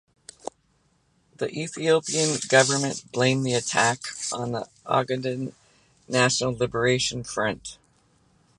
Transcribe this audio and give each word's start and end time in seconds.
The 1.35 1.49
Ethiopian 1.51 2.39
government 2.49 3.11
blamed 3.11 3.45
the 3.45 3.53
attack 3.53 3.99
on 4.33 4.51
the 4.53 4.67
Ogaden 4.83 5.53
National 6.07 6.53
Liberation 6.53 7.23
Front. 7.23 7.77